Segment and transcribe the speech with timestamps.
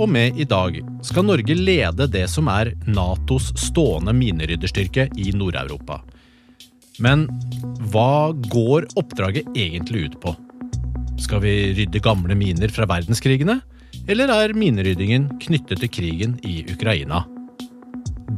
[0.00, 5.98] Og med i dag skal Norge lede det som er Natos stående minerydderstyrke i Nord-Europa.
[7.04, 7.26] Men
[7.92, 10.32] hva går oppdraget egentlig ut på?
[11.20, 13.58] Skal vi rydde gamle miner fra verdenskrigene,
[14.08, 17.26] eller er mineryddingen knyttet til krigen i Ukraina?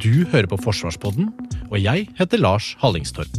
[0.03, 1.31] Du hører på Forsvarspodden,
[1.71, 3.39] og jeg heter Lars Hallingstorp.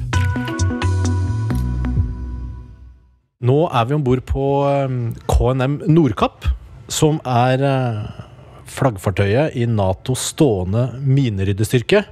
[3.44, 6.47] Nå er vi om bord på um, KNM Nordkapp,
[6.91, 8.03] som er uh,
[8.69, 12.03] flaggfartøyet i Natos stående mineryddestyrke.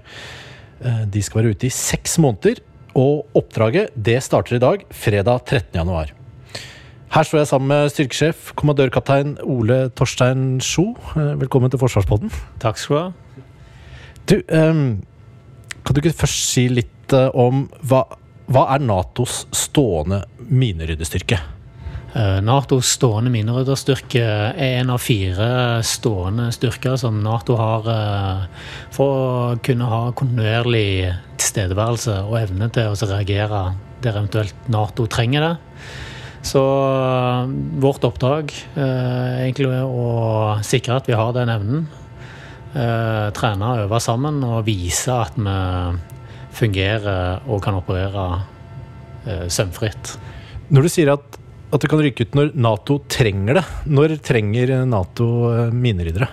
[0.81, 2.61] Uh, de skal være ute i seks måneder,
[2.97, 5.77] og oppdraget det starter i dag, fredag 13.
[5.79, 6.11] januar.
[7.11, 10.93] Her står jeg sammen med styrkesjef, kommandørkaptein Ole Torstein Sjo.
[11.15, 12.31] Uh, Velkommen til Forsvarspodden.
[12.63, 13.47] Takk skal du ha.
[14.31, 18.03] Du, kan du ikke først si litt om hva,
[18.47, 21.39] hva er Natos stående mineryddestyrke?
[22.11, 28.41] Eh, Natos stående minerydderstyrke er en av fire stående styrker som Nato har eh,
[28.91, 33.63] for å kunne ha kontinuerlig tilstedeværelse og evne til å reagere
[34.03, 35.53] der eventuelt Nato trenger det.
[36.51, 41.89] Så eh, vårt oppdrag er egentlig å sikre at vi har den evnen.
[42.71, 45.55] Trene og øve sammen og vise at vi
[46.55, 48.23] fungerer og kan operere
[49.51, 50.13] sømfritt.
[50.71, 51.40] Når du sier at,
[51.71, 56.27] at det kan rykke ut når Nato trenger det, når trenger Nato eh, mineryddere?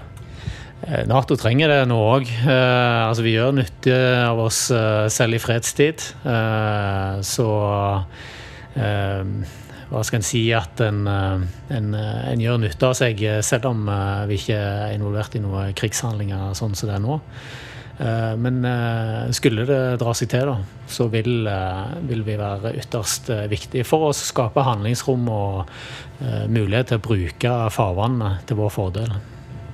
[0.83, 2.27] Eh, Nato trenger det nå òg.
[2.27, 3.94] Eh, altså, vi gjør nytte
[4.25, 6.05] av oss eh, selv i fredstid.
[6.27, 7.48] Eh, så
[8.78, 9.54] eh,
[9.88, 13.87] hva skal en si at en, en, en, gjør nytte av seg selv om
[14.28, 17.16] vi ikke er involvert i noen krigshandlinger sånn som det er nå.
[17.98, 18.62] Men
[19.34, 21.48] skulle det dra seg til, da, så vil,
[22.06, 25.72] vil vi være ytterst viktige for å skape handlingsrom og
[26.47, 29.16] mulighet til å bruke farvannet til vår fordel.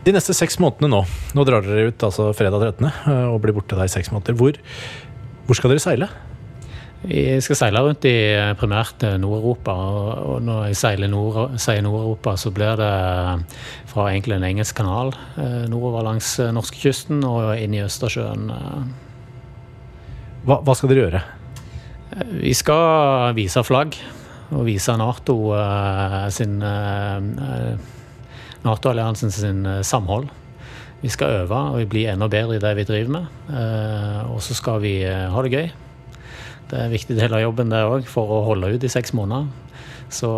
[0.05, 1.03] De neste seks månedene nå,
[1.37, 2.89] nå drar dere ut altså fredag 13.
[3.33, 4.37] og blir borte der i seks måneder.
[4.41, 4.59] Hvor,
[5.45, 6.09] hvor skal dere seile?
[7.05, 8.17] Vi skal seile rundt i
[8.57, 9.73] primært Nord-Europa.
[10.25, 12.93] Og når jeg seiler nord, sier Nord-Europa, så blir det
[13.91, 15.13] fra egentlig en engelsk kanal
[15.69, 18.49] nordover langs norskekysten og inn i Østersjøen.
[20.45, 21.23] Hva, hva, skal dere gjøre?
[22.41, 24.01] Vi skal vise flagg.
[24.55, 25.37] Og vise Nato
[26.33, 26.57] sin
[28.65, 30.33] Nato-alliansen sin samhold.
[31.05, 33.33] Vi skal øve og bli enda bedre i det vi driver med.
[34.33, 35.73] Og så skal vi ha det gøy.
[36.71, 39.15] Det er en viktig del av jobben det òg, for å holde ut i seks
[39.17, 39.49] måneder.
[40.13, 40.31] Så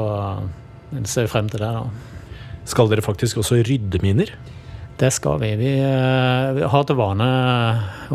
[0.92, 1.72] jeg ser frem til det.
[1.72, 1.86] da.
[2.66, 4.32] Skal dere faktisk også rydde miner?
[4.96, 5.50] Det skal vi.
[5.60, 5.70] Vi,
[6.56, 7.26] vi har til vane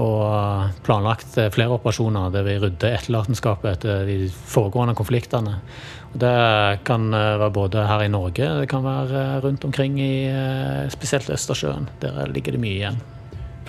[0.02, 5.60] og planlagt flere operasjoner der vi rydder etterlatenskapet etter de foregående konfliktene.
[6.12, 10.14] Det kan være både her i Norge, det kan være rundt omkring i
[10.92, 11.88] spesielt Østersjøen.
[12.02, 13.00] Der ligger det mye igjen.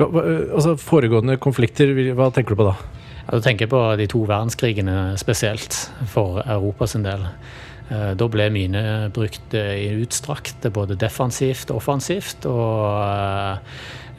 [0.00, 2.78] Altså Foregående konflikter, hva tenker du på da?
[3.26, 5.76] Ja, du tenker på de to verdenskrigene spesielt,
[6.10, 7.26] for Europa sin del.
[7.92, 12.46] Da ble mine brukt i utstrakt, både defensivt og offensivt.
[12.48, 13.68] Og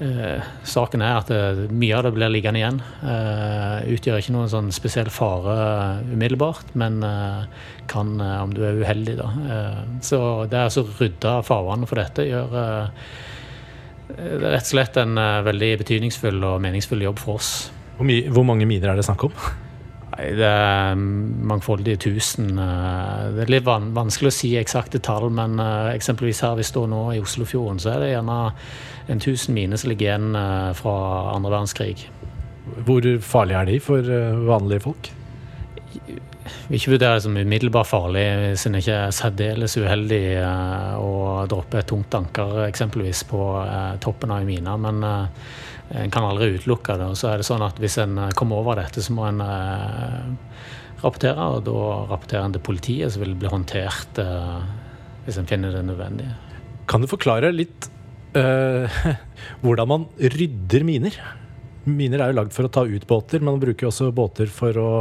[0.04, 1.32] uh, saken er at
[1.72, 2.80] mye av det blir liggende igjen.
[3.02, 5.58] Uh, utgjør ikke noen sånn spesiell fare
[6.12, 7.48] umiddelbart, men uh,
[7.90, 9.30] kan om du er uheldig, da.
[10.06, 12.68] så det er altså rydda farvannet for dette gjør det
[14.54, 17.52] rett og slett en veldig betydningsfull og meningsfull jobb for oss.
[17.98, 19.36] Hvor, hvor, mange miner er det snakk om?
[20.14, 22.56] Nei, Det er mangfoldige tusen.
[22.58, 25.58] Det er litt van vanskelig å si eksakte tall, men
[25.94, 28.38] eksempelvis her vi står nå i Oslofjorden, så er det gjerne
[29.14, 30.38] en tusen miner som ligger igjen
[30.78, 30.96] fra
[31.34, 32.08] andre verdenskrig.
[32.88, 34.14] Hvor farlige er de for
[34.48, 35.12] vanlige folk?
[36.68, 40.24] vil ikke vurdere det som umiddelbart farlig hvis en ikke er særdeles uheldig
[41.00, 41.14] å
[41.52, 43.42] droppe et tungt anker eksempelvis på
[44.04, 44.76] toppen av en mine.
[44.86, 45.06] Men
[45.92, 47.10] en kan aldri utelukke det.
[47.12, 49.42] Og så er det sånn at hvis en kommer over dette, så må en
[51.04, 51.50] rapportere.
[51.58, 51.78] Og da
[52.14, 54.22] rapporterer en til politiet, som vil bli håndtert
[55.24, 56.28] hvis en finner det nødvendig.
[56.90, 57.88] Kan du forklare litt
[58.36, 59.00] øh,
[59.64, 61.20] hvordan man rydder miner?
[61.88, 64.80] Miner er jo lagd for å ta ut båter, men man bruker også båter for
[64.80, 64.92] å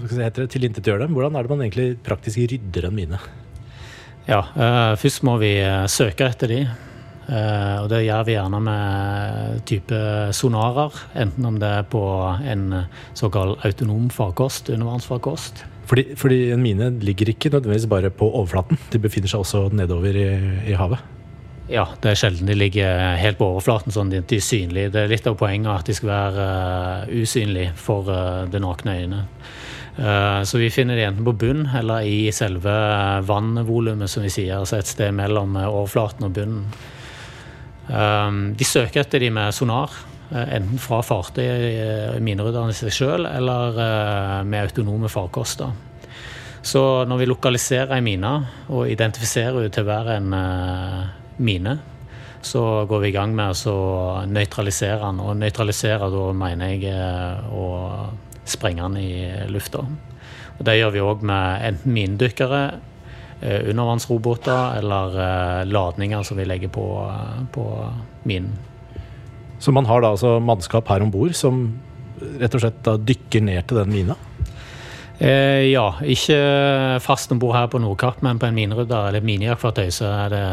[0.00, 1.16] tilintetgjøre dem.
[1.16, 3.20] Hvordan er det man egentlig praktisk rydder en mine?
[4.28, 4.44] Ja,
[5.00, 5.54] Først må vi
[5.90, 6.60] søke etter de.
[7.30, 9.98] Og det gjør vi gjerne med type
[10.34, 12.02] sonarer, enten om det er på
[12.42, 12.64] en
[13.14, 15.62] såkalt autonom farkost, undervannsfarkost.
[15.90, 20.16] Fordi, fordi en mine ligger ikke nødvendigvis bare på overflaten, de befinner seg også nedover
[20.18, 20.28] i,
[20.70, 21.02] i havet?
[21.70, 24.90] Ja, det er sjelden de ligger helt på overflaten sånn de er synlige.
[24.90, 28.96] Det er litt av poenget at de skal være uh, usynlige for uh, det nakne
[29.04, 29.44] øynet.
[30.00, 32.74] Uh, så vi finner de enten på bunn eller i selve
[33.26, 34.58] vannvolumet, som vi sier.
[34.58, 36.66] Altså et sted mellom overflaten og bunnen.
[37.90, 39.94] Um, de søker etter de med sonar.
[40.30, 41.42] Enten fra fartøy,
[42.22, 43.80] minerydderne i seg sjøl, eller
[44.46, 45.72] med autonome farkoster.
[46.62, 48.30] Så når vi lokaliserer ei mine
[48.70, 50.36] og identifiserer henne til hver en
[51.42, 51.74] mine,
[52.42, 55.20] så går vi i gang med å nøytralisere den.
[55.20, 57.66] Og nøytralisere, da mener jeg eh, å
[58.48, 59.10] sprenge den i
[59.52, 59.84] lufta.
[60.56, 62.78] Og Det gjør vi òg med enten minedykkere, eh,
[63.42, 66.86] undervannsroboter eller eh, ladninger som vi legger på,
[67.52, 67.66] på
[68.28, 68.52] minen.
[69.60, 71.62] Så man har da altså mannskap her om bord som
[72.40, 74.16] rett og slett da dykker ned til den mina?
[75.20, 76.36] Eh, ja, ikke
[77.04, 80.44] fast om bord her på Nordkapp, men på en minerydder eller minijaktfartøy så er det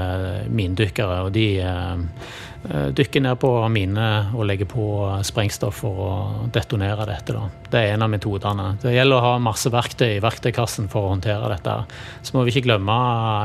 [0.52, 1.22] mindykkere.
[1.24, 2.34] Og de eh,
[2.70, 4.88] eh, dykker ned på mine og legge på
[5.28, 6.16] sprengstoff for å
[6.54, 7.36] detonere dette.
[7.36, 7.46] Da.
[7.70, 8.72] Det er en av metodene.
[8.82, 11.78] Det gjelder å ha masse verktøy i verktøykassen for å håndtere dette.
[12.22, 12.98] Så må vi ikke glemme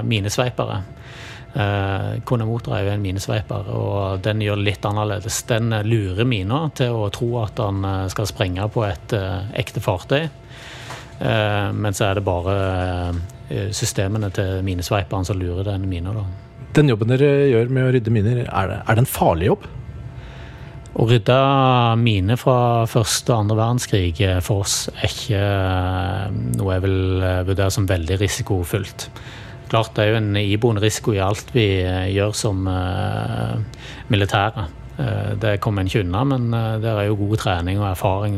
[0.09, 0.83] minesveipere.
[1.55, 5.43] Eh, Konemotor er jo en minesveiper, og den gjør det litt annerledes.
[5.51, 9.85] Den lurer mina til å tro at den eh, skal sprenge på et eh, ekte
[9.85, 10.23] fartøy.
[11.23, 12.57] Eh, men så er det bare
[13.51, 16.17] eh, systemene til minesveiperen som lurer den mina.
[16.17, 16.25] da.
[16.73, 19.65] Den jobben dere gjør med å rydde miner, er det, er det en farlig jobb?
[20.93, 21.37] Å rydde
[22.01, 22.57] miner fra
[22.89, 25.43] første og andre verdenskrig eh, for oss er ikke
[26.57, 26.97] noe jeg vil
[27.49, 29.07] vurdere som veldig risikofullt.
[29.73, 31.67] Klart det er jo en iboende risiko i alt vi
[32.13, 32.67] gjør som
[34.13, 34.67] militære.
[35.41, 36.51] Det kommer en ikke unna, men
[36.83, 38.37] det er jo god trening og erfaring,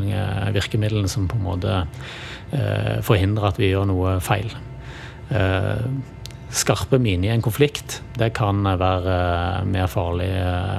[0.54, 1.80] virkemidlene som på en måte
[3.02, 4.54] forhindrer at vi gjør noe feil.
[6.54, 10.30] Eh, skarpe miner i en konflikt, det kan være eh, mer farlig.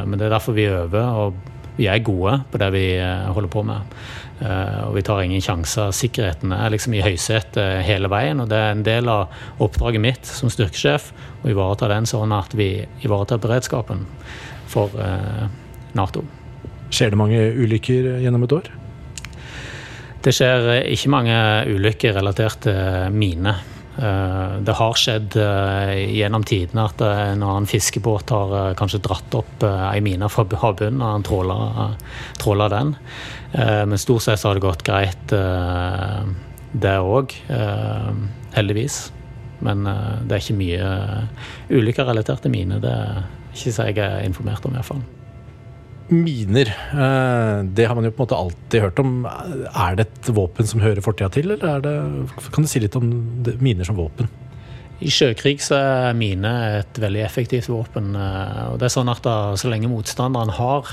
[0.05, 1.33] Men det er derfor vi øver, og
[1.77, 2.85] vi er gode på det vi
[3.35, 3.97] holder på med.
[4.87, 5.91] Og vi tar ingen sjanser.
[5.91, 8.39] Sikkerheten er liksom i høysetet hele veien.
[8.39, 9.31] Og det er en del av
[9.63, 11.09] oppdraget mitt som styrkesjef
[11.43, 12.69] å ivareta den sånn at vi
[13.03, 14.05] ivaretar beredskapen
[14.71, 14.95] for
[15.99, 16.23] Nato.
[16.95, 18.71] Skjer det mange ulykker gjennom et år?
[20.25, 21.37] Det skjer eh, ikke mange
[21.69, 23.51] ulykker relatert til mine.
[23.95, 29.65] Eh, det har skjedd eh, gjennom tidene at en annen fiskebåt har kanskje dratt opp
[29.65, 31.27] ei mine fra havbunnen, og han
[32.41, 32.95] tråla den.
[33.55, 35.31] Men stort sett har det gått greit,
[36.75, 37.31] det òg.
[38.55, 38.97] Heldigvis.
[39.63, 40.89] Men det er ikke mye
[41.71, 42.81] ulykker relatert til mine.
[42.83, 43.21] Det er
[43.55, 45.05] ikke så jeg er informert om, iallfall.
[46.07, 49.13] Miner, eh, det har man jo på en måte alltid hørt om.
[49.25, 51.93] Er det et våpen som hører fortida til, eller det,
[52.53, 53.07] kan du si litt om
[53.57, 54.29] miner som våpen?
[55.01, 58.13] I sjøkrig så er mine et veldig effektivt våpen.
[58.13, 60.91] Eh, og det er sånn at da, Så lenge motstanderen har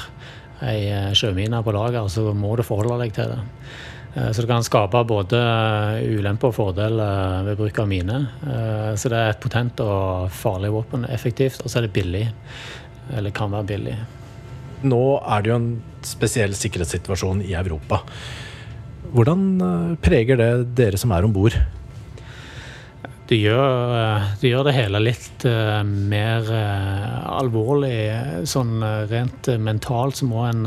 [0.65, 3.43] ei eh, sjømine på lager, så må du forholde deg til det.
[4.13, 5.39] Så det kan skape både
[6.05, 8.19] ulemper og fordeler ved bruk av mine.
[9.01, 11.09] Så det er et potent og farlig våpen.
[11.09, 12.27] Effektivt, og så er det billig.
[13.17, 13.97] Eller kan være billig
[14.89, 15.69] nå er det jo en
[16.07, 18.03] spesiell sikkerhetssituasjon i Europa.
[19.13, 21.57] Hvordan eh, preger det dere som er om bord?
[23.29, 26.49] Det gjør, eh, det gjør, det hele litt uh, mer
[27.33, 27.95] alvorlig.
[28.49, 30.67] Sånn rent mentalt så må en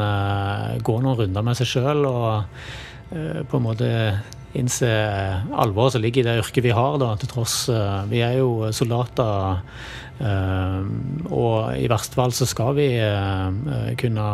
[0.81, 2.61] gå noen runder med seg sjøl og
[3.05, 3.89] på en måte
[4.57, 4.89] innse
[5.51, 7.65] alvoret som ligger i det yrket vi har, da, til tross
[8.09, 9.61] Vi er jo soldater
[10.15, 10.85] Uh,
[11.27, 12.85] og i verste fall så skal vi
[13.99, 14.27] kunne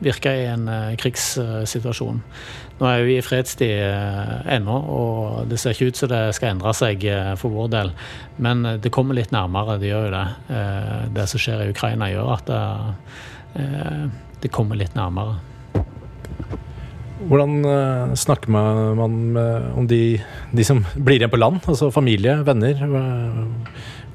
[0.00, 0.64] virke i en
[0.96, 2.22] krigssituasjon.
[2.78, 6.72] Nå er vi i fredstid ennå, og det ser ikke ut som det skal endre
[6.74, 7.04] seg
[7.38, 7.92] for vår del.
[8.42, 10.26] Men det kommer litt nærmere, det gjør jo det.
[11.20, 13.70] det som skjer i Ukraina, gjør at det,
[14.42, 15.36] det kommer litt nærmere.
[17.28, 19.36] Hvordan snakker man
[19.76, 20.20] om de,
[20.52, 21.62] de som blir igjen på land?
[21.70, 22.80] Altså familie, venner?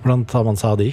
[0.01, 0.91] Hvordan tar man seg av de?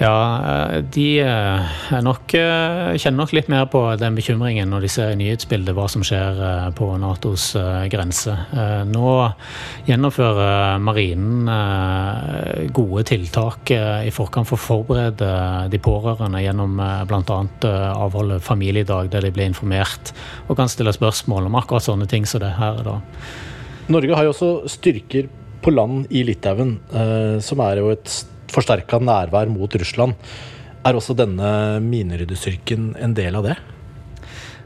[0.00, 0.40] Ja,
[0.74, 5.12] eh, de eh, nok, eh, kjenner nok litt mer på den bekymringen når de ser
[5.12, 6.40] i nyhetsbildet hva som skjer
[6.78, 7.50] på Natos
[7.92, 8.34] grense.
[8.88, 9.12] Nå
[9.86, 11.50] gjennomfører marinen
[12.74, 15.30] gode tiltak i forkant for å forberede
[15.72, 17.38] de pårørende gjennom bl.a.
[17.92, 20.14] avholde familiedag der de blir informert
[20.48, 22.82] og kan stille spørsmål om akkurat sånne ting som det her.
[22.86, 22.98] da.
[23.92, 25.30] Norge har jo også styrker
[25.62, 26.78] på land i Litauen,
[27.44, 28.22] som er jo et
[28.52, 30.16] forsterka nærvær mot Russland.
[30.82, 33.58] Er også denne mineryddestyrken en del av det?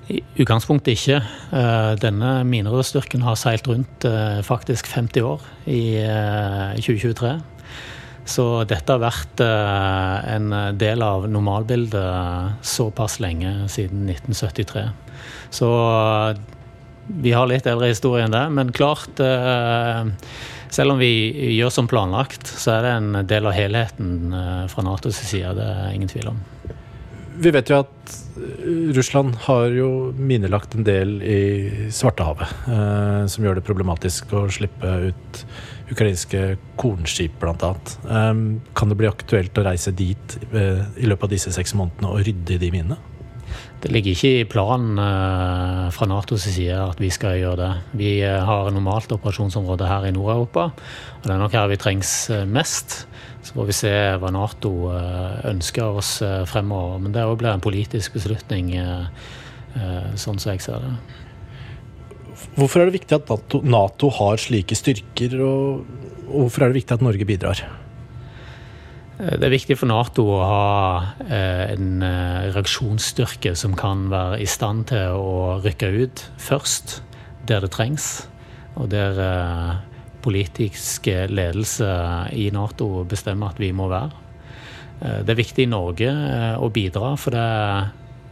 [0.07, 1.19] I utgangspunktet ikke.
[1.59, 5.83] Eh, denne mineryddestyrken har seilt rundt eh, faktisk 50 år i
[6.78, 7.35] 2023.
[8.26, 14.83] Så dette har vært en del av normalbildet såpass lenge, siden 1973.
[15.55, 15.69] Så
[17.07, 19.23] vi har litt eldre historie enn det, men klart
[20.75, 21.11] selv om vi
[21.56, 25.54] gjør som planlagt, så er det en del av helheten eh, fra Natos side.
[25.58, 26.40] Det er ingen tvil om.
[27.37, 31.40] Vi vet jo at eh, Russland har jo minelagt en del i
[31.92, 35.42] Svartehavet, eh, som gjør det problematisk å slippe ut
[35.92, 37.73] ukrainske kornskip, bl.a.
[37.73, 38.32] Eh,
[38.78, 42.25] kan det bli aktuelt å reise dit eh, i løpet av disse seks månedene og
[42.26, 42.99] rydde i de minene?
[43.82, 47.70] Det ligger ikke i planen eh, fra Natos side at vi skal gjøre det.
[48.00, 52.14] Vi eh, har normalt operasjonsområde her i Nord-Europa, og det er nok her vi trengs
[52.34, 53.04] eh, mest.
[53.46, 54.72] Så får vi se hva Nato
[55.46, 56.16] ønsker oss
[56.50, 56.98] fremover.
[56.98, 58.72] Men det blir en politisk beslutning,
[60.18, 60.90] sånn som jeg ser det.
[62.56, 65.86] Hvorfor er det viktig at NATO, NATO har slike styrker, og
[66.26, 67.62] hvorfor er det viktig at Norge bidrar?
[69.18, 70.68] Eh, det er viktig for Nato å ha
[71.25, 77.00] eh, en eh, reaksjonsstyrke som kan være i stand til å rykke ut først
[77.46, 78.26] der det trengs,
[78.76, 79.14] og der
[80.25, 81.87] politisk ledelse
[82.35, 84.11] i Nato bestemmer at vi må være.
[84.99, 86.11] Det er viktig i Norge
[86.58, 87.46] å bidra, for det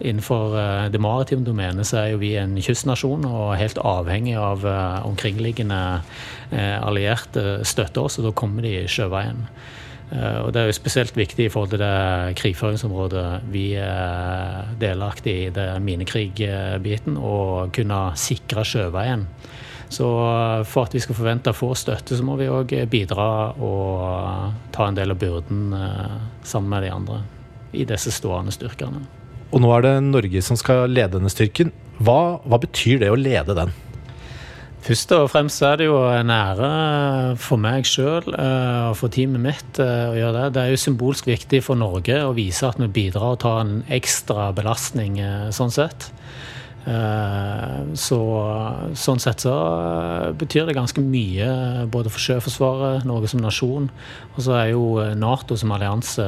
[0.02, 0.56] innenfor
[0.90, 4.66] det maritime domenet så er jo vi en kystnasjon og helt avhengig av
[5.06, 5.80] omkringliggende
[6.82, 9.46] allierte støtte oss, og da kommer de sjøveien.
[10.12, 15.36] Eh, og Det er jo spesielt viktig i forhold til det krigføringsområdet vi er delaktig
[15.46, 19.26] i, det minekrigbiten, å kunne sikre sjøveien.
[19.94, 20.06] Så
[20.66, 24.88] for at vi skal forvente å få støtte, så må vi òg bidra og ta
[24.88, 27.20] en del av byrden eh, sammen med de andre
[27.74, 29.02] i disse stående styrkene.
[29.54, 31.70] Og nå er det Norge som skal lede denne styrken.
[32.02, 33.74] Hva, hva betyr det å lede den?
[34.84, 36.66] Først og fremst er det jo en ære
[37.40, 40.48] for meg sjøl eh, og for teamet mitt eh, å gjøre det.
[40.52, 43.78] Det er jo symbolsk viktig for Norge å vise at vi bidrar og tar en
[43.88, 46.10] ekstra belastning eh, sånn sett.
[46.84, 48.16] Så,
[49.00, 49.52] sånn sett så
[50.36, 51.46] betyr det ganske mye
[51.88, 53.86] både for Sjøforsvaret, Norge som nasjon,
[54.34, 56.26] og så er jo Nato som allianse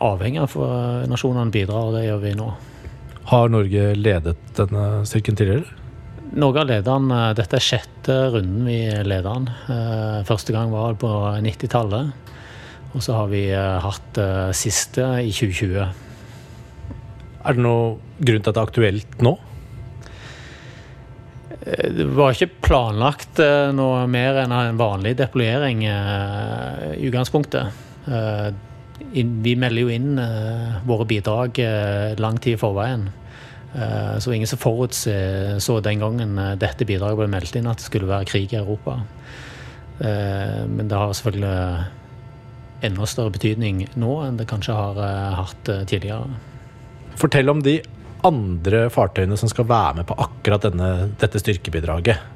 [0.00, 2.48] avhengig av at nasjonene bidrar, og det gjør vi nå.
[3.28, 5.81] Har Norge ledet denne styrken tidligere?
[6.32, 7.10] Norge av lederen.
[7.12, 9.48] Eh, dette er sjette runden vi leder den.
[9.68, 11.10] Eh, første gang var på
[11.44, 12.32] 90-tallet.
[12.92, 14.20] Og så har vi eh, hatt
[14.56, 15.92] siste i 2020.
[17.42, 19.36] Er det noe grunn til at det er aktuelt nå?
[21.62, 23.38] Det var ikke planlagt
[23.76, 27.70] noe mer enn en vanlig deployering i utgangspunktet.
[29.14, 30.18] Vi melder jo inn
[30.88, 31.60] våre bidrag
[32.18, 33.06] lang tid i forveien.
[33.74, 37.88] Eh, så ingen som forutså den gangen eh, dette bidraget ble meldt inn, at det
[37.88, 38.98] skulle være krig i Europa.
[39.98, 41.86] Eh, men det har selvfølgelig
[42.82, 44.96] enda større betydning nå enn det kanskje har
[45.38, 46.26] hatt tidligere.
[47.16, 47.76] Fortell om de
[48.26, 50.88] andre fartøyene som skal være med på akkurat denne,
[51.20, 52.31] dette styrkebidraget.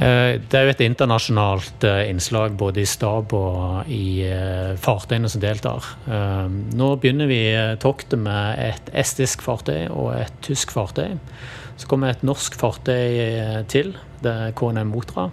[0.00, 5.28] Eh, det er jo et internasjonalt eh, innslag både i stab og i eh, fartøyene
[5.28, 5.88] som deltar.
[6.48, 7.42] Nå begynner vi
[7.82, 11.18] toktet med et estisk fartøy og et tysk fartøy.
[11.80, 13.92] Så kommer et norsk fartøy til,
[14.24, 15.28] det er KNM Motra.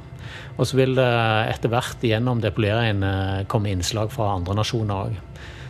[0.58, 1.08] Og så vil det
[1.54, 5.18] etter hvert gjennom deployeringen komme innslag fra andre nasjoner òg.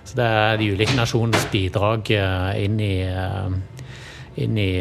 [0.07, 2.93] Så det er de ulike nasjonenes bidrag inn i,
[4.45, 4.71] inn i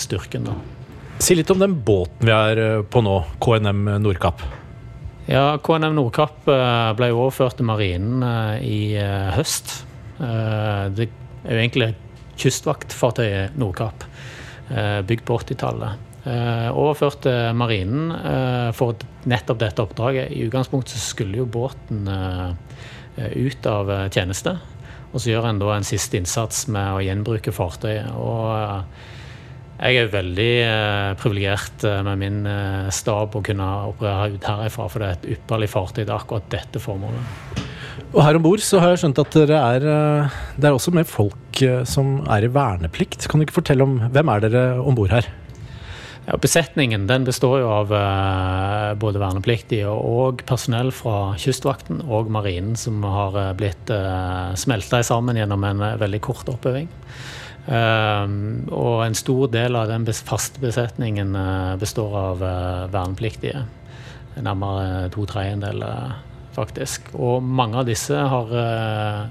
[0.00, 0.48] styrken.
[0.52, 0.77] da.
[1.18, 4.42] Si litt om den båten vi er eh, på nå, KNM Nordkapp.
[5.26, 8.78] Ja, KNM Nordkapp eh, ble overført til marinen eh, i
[9.34, 9.80] høst.
[10.18, 11.92] Det er jo egentlig
[12.38, 14.02] kystvaktfartøyet Nordkapp,
[15.06, 16.06] bygd på 80-tallet.
[16.74, 18.10] Overført til marinen
[18.74, 18.98] for
[19.30, 20.32] nettopp dette oppdraget.
[20.34, 22.10] I utgangspunktet skulle jo båten
[23.14, 24.56] ut av tjeneste.
[25.12, 28.10] Og så gjør en da en siste innsats med å gjenbruke fartøyet.
[28.18, 28.82] og
[29.78, 34.88] jeg er veldig eh, privilegert eh, med min eh, stab å kunne operere ut herifra,
[34.90, 37.66] for det er et ypperlig fartøy til akkurat dette formålet.
[38.08, 40.94] Og her om bord så har jeg skjønt at dere er eh, Det er også
[40.96, 43.28] med folk eh, som er i verneplikt.
[43.28, 45.28] Kan du ikke fortelle om hvem er dere om bord her?
[46.28, 52.74] Ja, besetningen den består jo av eh, både vernepliktige og personell fra Kystvakten og Marinen,
[52.80, 56.90] som har blitt eh, smelta sammen gjennom en veldig kort oppøving.
[57.68, 63.66] Um, og en stor del av den faste besetningen uh, består av uh, vernepliktige.
[64.40, 66.16] Nærmere to tredjedeler,
[66.56, 67.10] faktisk.
[67.18, 69.28] Og mange av disse har uh,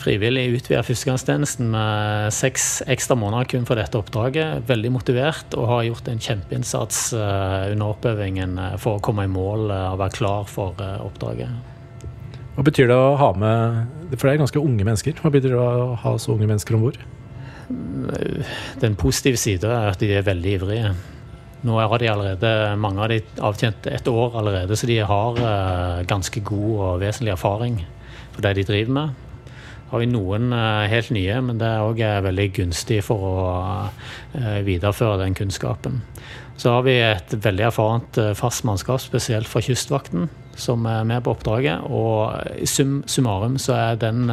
[0.00, 4.64] frivillig utvidet førstegangstjenesten med seks ekstra måneder kun for dette oppdraget.
[4.66, 10.00] Veldig motivert og har gjort en kjempeinnsats under oppøvingen for å komme i mål og
[10.00, 11.69] være klar for oppdraget.
[12.56, 15.16] Hva betyr det å ha med For det er ganske unge mennesker.
[15.22, 16.98] Hva betyr det å ha så unge mennesker om bord?
[18.82, 20.92] Den positive sida er at de er veldig ivrige.
[21.62, 26.02] Nå har de allerede, Mange av de avtjent et år allerede, så de har uh,
[26.08, 27.82] ganske god og vesentlig erfaring
[28.32, 29.26] for det de driver med.
[29.90, 33.38] Har vi noen uh, helt nye, men det er òg uh, veldig gunstig for å
[34.64, 36.00] videreføre den kunnskapen.
[36.60, 40.28] Så har vi et veldig erfarent fast mannskap, spesielt fra Kystvakten,
[40.60, 41.86] som er med på oppdraget.
[41.88, 44.28] Og sum summarum så er den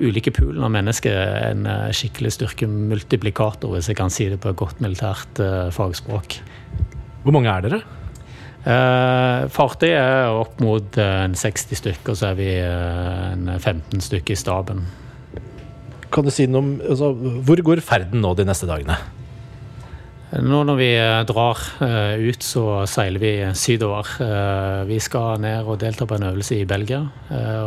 [0.00, 1.16] ulike poolen av mennesker
[1.50, 6.38] en eh, skikkelig styrkemultiplikator, hvis jeg kan si det på et godt militært uh, fagspråk.
[7.22, 7.82] Hvor mange er dere?
[8.62, 14.36] Uh, Fartøyet er opp mot uh, 60 stykker, og så er vi en 15 stykker
[14.36, 14.84] i staben.
[16.12, 18.98] Kan du si noe om altså, Hvor går ferden nå de neste dagene?
[20.40, 24.08] Nå når vi eh, drar eh, ut, så seiler vi sydover.
[24.24, 27.02] Eh, vi skal ned og delta på en øvelse i Belgia.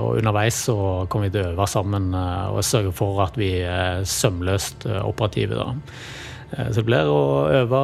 [0.01, 0.77] Og underveis så
[1.09, 5.57] kommer vi til å øve sammen og sørge for at vi er sømløst operative.
[5.59, 5.67] da.
[6.55, 7.81] Så det blir å øve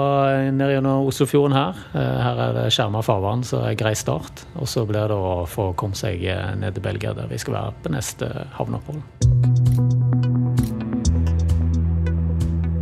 [0.53, 1.81] ned gjennom Oslofjorden her.
[1.93, 4.45] Her er det skjerma farvann, så er grei start.
[4.61, 6.23] Og så blir det å få komme seg
[6.61, 9.03] ned til Belgia, der vi skal være på neste havneopphold.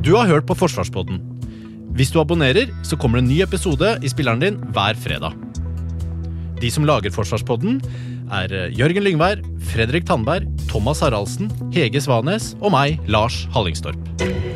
[0.03, 1.38] Du har hørt på Forsvarspodden
[1.98, 5.38] hvis du abonnerer, så kommer det en ny episode i spilleren din hver fredag.
[6.60, 7.79] De som lager Forsvarspodden,
[8.36, 9.41] er eh, Jørgen Lyngvær,
[9.72, 14.49] Fredrik Tandberg, Thomas Haraldsen, Hege Svanes og meg, Lars Hallingstorp.